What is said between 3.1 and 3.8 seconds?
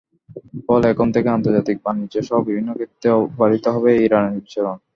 অবারিত